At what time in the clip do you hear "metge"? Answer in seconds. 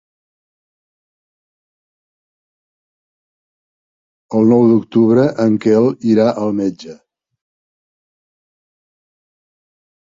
6.63-6.99